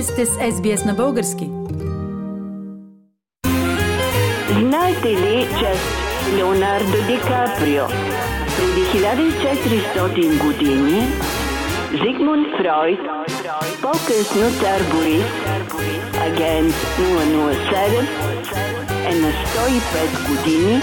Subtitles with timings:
[0.00, 1.50] Вие сте с SBS на български.
[4.60, 5.72] Знаете ли, че
[6.36, 7.84] Леонардо Ди Каприо
[8.56, 11.02] преди 1400 години
[11.90, 12.98] Зигмунд Фройд,
[13.82, 15.24] по-късно цар Борис,
[16.26, 18.06] агент 007,
[19.10, 20.80] е на 105 години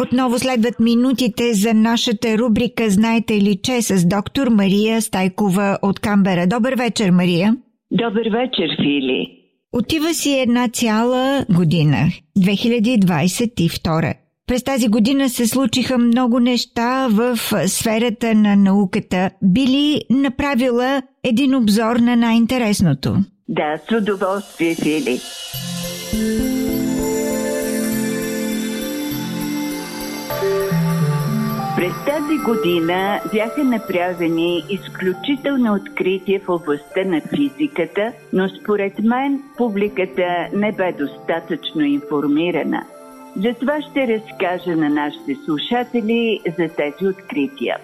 [0.00, 6.46] отново следват минутите за нашата рубрика Знаете ли че с доктор Мария Стайкова от Камбера.
[6.46, 7.56] Добър вечер, Мария.
[7.90, 9.38] Добър вечер, Фили.
[9.72, 11.96] Отива си една цяла година,
[12.38, 14.14] 2022.
[14.46, 17.36] През тази година се случиха много неща в
[17.68, 19.30] сферата на науката.
[19.42, 23.16] Би ли направила един обзор на най-интересното?
[23.48, 25.18] Да, с удоволствие, Фили.
[31.78, 40.48] През тази година бяха направени изключителни открития в областта на физиката, но според мен публиката
[40.52, 42.82] не бе достатъчно информирана.
[43.36, 47.76] Затова ще разкажа на нашите слушатели за тези открития.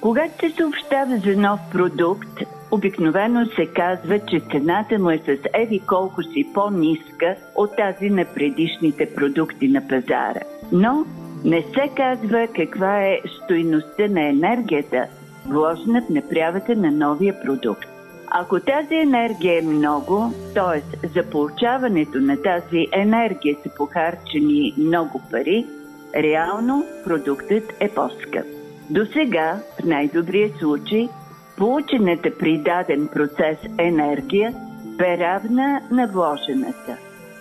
[0.00, 5.80] Когато се съобщава за нов продукт, обикновено се казва, че цената му е с еди
[5.88, 10.40] колко си по-ниска от тази на предишните продукти на пазара.
[10.72, 11.04] Но
[11.44, 15.06] не се казва каква е стойността на енергията,
[15.46, 17.88] вложена в направата на новия продукт.
[18.30, 21.08] Ако тази енергия е много, т.е.
[21.08, 25.66] за получаването на тази енергия са похарчени много пари,
[26.14, 28.46] реално продуктът е по-скъп.
[28.90, 31.08] До сега, в най-добрия случай,
[31.56, 34.54] получената при даден процес енергия
[34.98, 36.96] бе равна на вложената.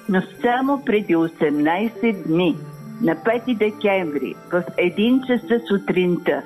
[0.10, 2.56] Но само преди 18 дни–
[3.02, 6.42] на 5 декември в 1 часа сутринта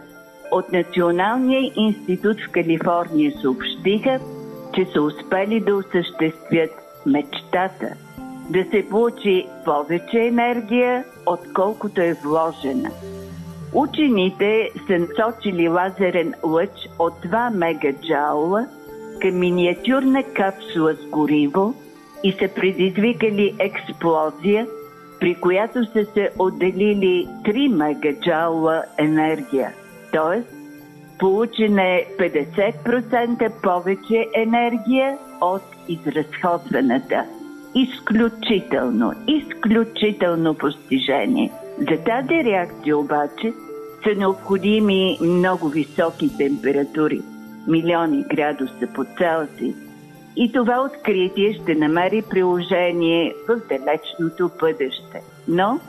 [0.52, 4.20] от Националния институт в Калифорния съобщиха,
[4.76, 6.72] че са успели да осъществят
[7.06, 7.94] мечтата
[8.50, 12.92] да се получи повече енергия, отколкото е вложена.
[13.74, 18.68] Учените са насочили лазерен лъч от 2 мегаджаула
[19.22, 21.74] към миниатюрна капсула с гориво
[22.24, 24.68] и са предизвикали експлозия–
[25.26, 29.74] при която са се отделили 3 мегаджаула енергия.
[30.14, 30.48] Тоест,
[31.20, 37.26] получена е 50% повече енергия от изразходваната.
[37.76, 41.52] Изключително, изключително постижение.
[41.80, 43.54] За тази реакция обаче
[44.04, 47.22] са необходими много високи температури,
[47.68, 49.85] милиони градуса по Целсий,
[50.36, 55.22] и това откритие ще намери приложение в далечното бъдеще.
[55.48, 55.80] Но,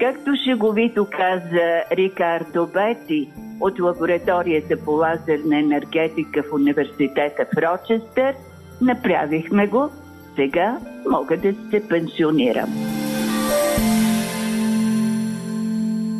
[0.00, 3.30] както шеговито каза Рикардо Бети
[3.60, 8.34] от лабораторията по лазерна енергетика в университета в Рочестър,
[8.80, 9.90] направихме го,
[10.36, 10.78] сега
[11.10, 12.91] мога да се пенсионирам.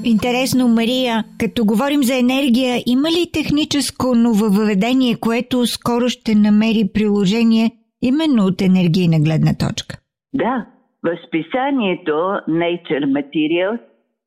[0.04, 7.70] Интересно, Мария, като говорим за енергия, има ли техническо нововъведение, което скоро ще намери приложение
[8.02, 9.96] именно от енергийна гледна точка?
[10.34, 10.66] Да,
[11.02, 12.12] в списанието
[12.48, 13.80] Nature Materials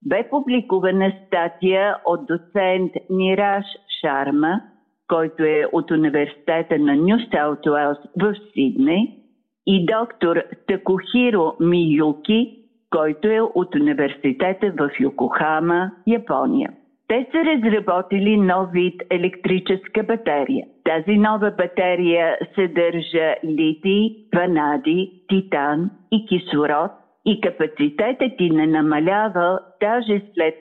[0.05, 3.65] бе публикувана статия от доцент Нираш
[4.01, 4.61] Шарма,
[5.07, 9.25] който е от университета на Нью Саут Уелс в Сидней,
[9.67, 12.64] и доктор Такохиро Миюки
[12.95, 16.69] който е от университета в Йокохама, Япония.
[17.07, 20.65] Те са разработили нов вид електрическа батерия.
[20.83, 26.91] Тази нова батерия съдържа литий, ванади, титан и кислород
[27.25, 30.55] и капацитетът ти не намалява даже след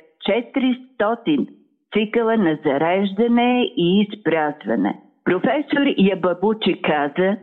[1.00, 1.48] 400
[1.92, 5.00] цикъла на зареждане и изпразване.
[5.24, 7.36] Професор Ябабучи каза,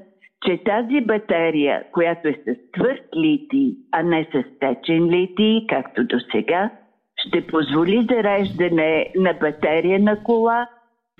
[0.45, 6.15] че тази батерия, която е с твърд литий, а не с течен литий, както до
[6.31, 6.71] сега,
[7.15, 10.67] ще позволи зареждане на батерия на кола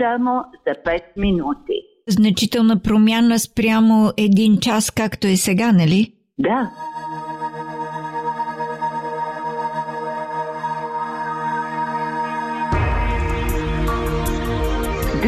[0.02, 1.74] само за 5 минути.
[2.08, 6.14] Значителна промяна спрямо един час, както е сега, нали?
[6.40, 6.72] Да,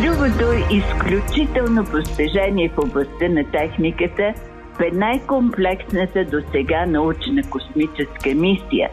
[0.02, 4.34] Другото изключително постижение в областта на техниката
[4.80, 8.90] бе най-комплексната до сега научна космическа мисия.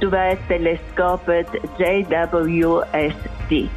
[0.00, 1.46] Това е телескопът
[1.80, 3.68] JWST.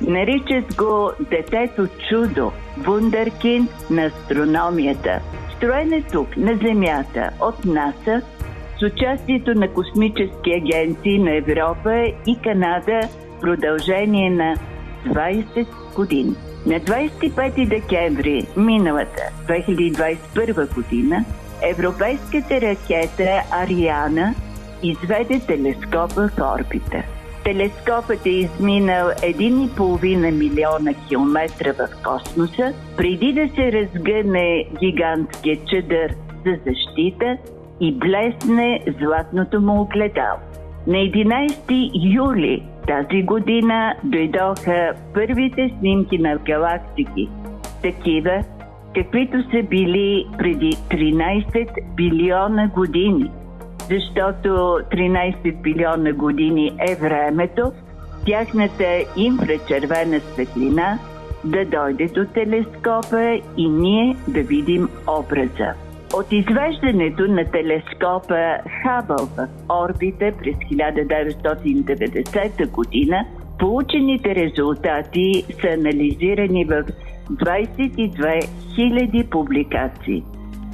[0.00, 5.20] Наричат го детето чудо, вундеркин на астрономията.
[5.56, 8.22] Строен е тук, на Земята, от НАСА,
[8.78, 13.00] с участието на космически агенции на Европа и Канада
[13.36, 14.54] в продължение на
[15.06, 15.66] 20
[15.96, 16.34] години.
[16.66, 21.24] На 25 декември миналата 2021 година
[21.62, 24.34] европейската ракета Ариана
[24.82, 27.02] изведе телескопа в орбита.
[27.44, 36.14] Телескопът е изминал 1,5 милиона километра в космоса, преди да се разгъне гигантския чадър
[36.46, 37.36] за защита
[37.80, 40.38] и блесне златното му огледало.
[40.86, 47.28] На 11 юли тази година дойдоха първите снимки на галактики,
[47.82, 48.44] такива,
[48.94, 53.30] каквито са били преди 13 билиона години.
[53.90, 57.72] Защото 13 билиона години е времето,
[58.26, 60.98] тяхната инфрачервена светлина
[61.44, 65.87] да дойде до телескопа и ние да видим образа.
[66.18, 73.26] От извеждането на телескопа Хабъл в орбита през 1990 година,
[73.58, 76.84] получените резултати са анализирани в
[77.30, 78.48] 22
[78.78, 80.22] 000 публикации.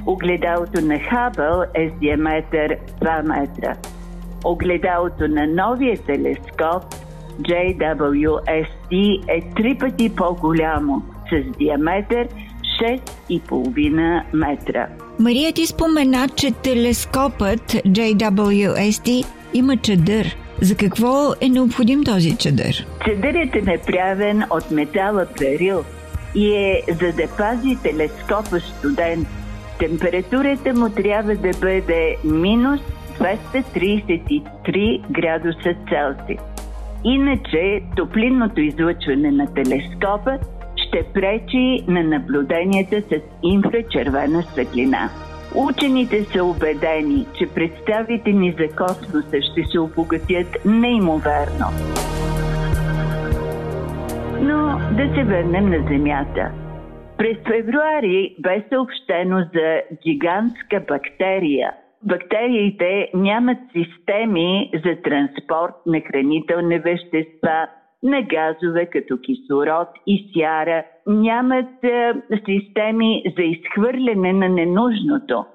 [0.05, 3.75] Огледалото на Хабъл е с диаметър 2 метра.
[4.45, 6.83] Огледалото на новия телескоп
[7.41, 12.27] JWST е три пъти по-голямо, с диаметър
[12.81, 14.87] 6,5 метра.
[15.19, 20.37] Мария ти спомена, че телескопът JWST има чадър.
[20.61, 22.87] За какво е необходим този чадър?
[23.05, 25.83] Чадърът е направен от метала перил
[26.35, 29.27] и е за да пази телескопа студент.
[29.79, 32.79] Температурата му трябва да бъде минус
[33.19, 36.37] 233 градуса Целсий.
[37.03, 40.37] Иначе топлинното излъчване на телескопа
[40.95, 45.09] ще пречи на наблюденията с инфрачервена светлина.
[45.55, 51.67] Учените са убедени, че представите ни за космоса ще се обогатят неимоверно.
[54.41, 56.51] Но да се върнем на Земята.
[57.17, 61.71] През февруари бе съобщено за гигантска бактерия.
[62.03, 67.67] Бактериите нямат системи за транспорт на хранителни вещества,
[68.05, 72.13] на газове като кислород и сяра, нямат е,
[72.45, 75.45] системи за изхвърляне на ненужното.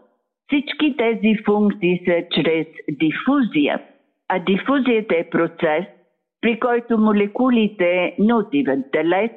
[0.47, 3.83] Всички тези функции са чрез дифузия,
[4.29, 5.85] а дифузията е процес,
[6.41, 9.33] при който молекулите не отиват далеч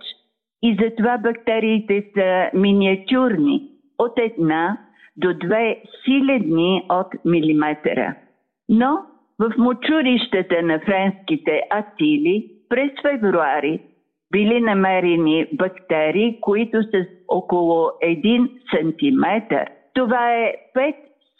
[0.63, 3.69] и затова бактериите са миниатюрни
[3.99, 4.77] от една
[5.17, 8.15] до две хилядни от милиметъра.
[8.69, 8.97] Но
[9.39, 13.79] в мочурищата на френските атили през февруари
[14.31, 19.55] били намерени бактерии, които са около 1 см.
[19.93, 20.53] Това е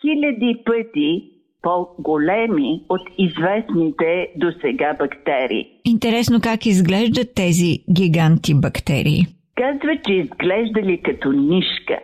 [0.06, 1.30] 5000 пъти
[1.62, 5.68] по-големи от известните до сега бактерии.
[5.86, 9.22] Интересно как изглеждат тези гиганти бактерии.
[9.56, 12.00] Казва, че изглеждали като нишка.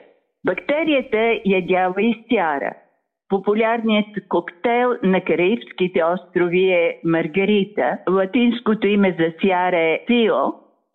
[0.45, 2.73] Бактерията ядява и сяра–
[3.29, 7.97] Популярният коктейл на Караибските острови е Маргарита.
[8.09, 10.35] Латинското име за сяра е Тио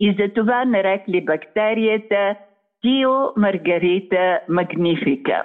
[0.00, 2.36] и за това нарекли бактерията
[2.82, 5.42] Тио Маргарита Магнифика.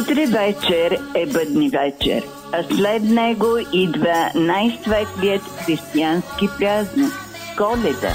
[0.00, 2.22] Утре вечер е бъдни вечер,
[2.52, 7.12] а след него идва най-светлият християнски празник–
[7.58, 8.12] Коледа.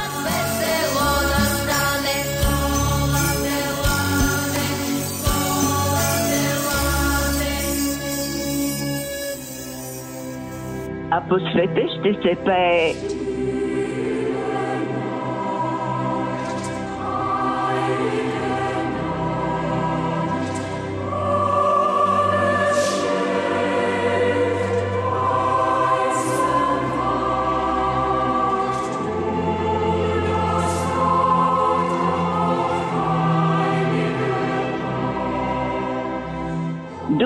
[11.12, 12.96] А по света ще се пее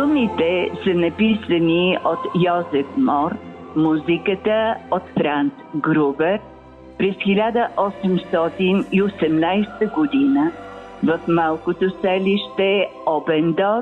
[0.01, 3.36] Думите са написани от Йозеф Мор,
[3.75, 6.39] музиката от Франц Грубер
[6.98, 10.51] през 1818 година
[11.03, 13.81] в малкото селище Обендор,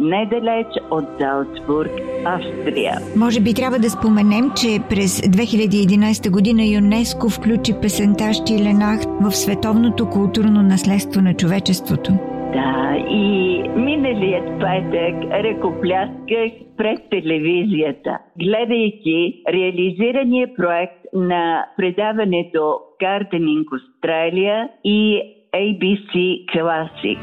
[0.00, 1.90] недалеч от Залцбург,
[2.24, 2.98] Австрия.
[3.16, 10.10] Може би трябва да споменем, че през 2011 година ЮНЕСКО включи песента Штиленахт в световното
[10.10, 12.12] културно наследство на човечеството.
[12.52, 25.22] Да, и миналият петък ръкоплясках пред телевизията, гледайки реализирания проект на предаването Gardening Australia и
[25.54, 27.18] ABC Classic.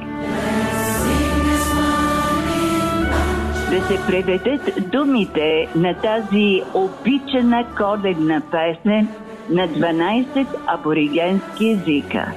[3.71, 9.07] Да се преведат думите на тази обичана коледна песен
[9.49, 12.31] на 12 аборигенски езика.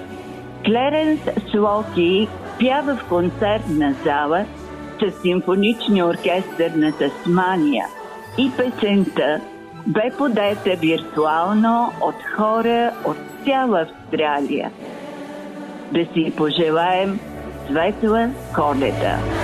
[0.65, 4.45] Клеренс Слоки пява в концертна зала
[5.01, 7.87] с симфоничния оркестър на Тасмания
[8.39, 9.41] и песента
[9.87, 14.71] бе подета виртуално от хора от цяла Австралия.
[15.93, 17.21] Да си пожелаем
[17.69, 19.44] светла коледа!